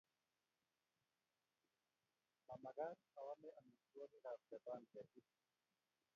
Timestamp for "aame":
3.19-3.49